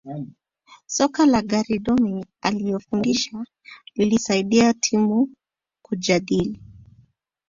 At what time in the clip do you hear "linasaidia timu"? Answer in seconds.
3.95-5.29